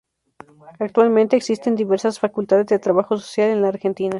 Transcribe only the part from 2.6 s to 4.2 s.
de Trabajo Social en la Argentina.